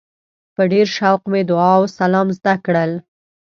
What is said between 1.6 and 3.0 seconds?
او سلام زده کړل.